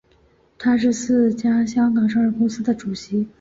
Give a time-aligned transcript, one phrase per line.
[0.57, 3.27] 他是四家香港上市公司的主席。